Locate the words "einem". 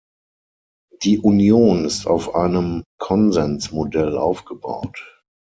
2.33-2.83